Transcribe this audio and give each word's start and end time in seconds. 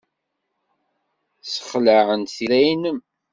Ssexlaɛent 1.41 2.33
tira-nnem. 2.35 2.99